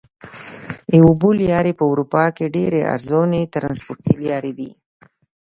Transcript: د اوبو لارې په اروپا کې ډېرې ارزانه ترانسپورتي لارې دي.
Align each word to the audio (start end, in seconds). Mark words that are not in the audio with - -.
د 0.89 0.91
اوبو 1.05 1.29
لارې 1.49 1.73
په 1.79 1.83
اروپا 1.91 2.23
کې 2.35 2.53
ډېرې 2.55 2.81
ارزانه 2.93 3.39
ترانسپورتي 3.53 4.13
لارې 4.27 4.51
دي. 4.59 4.69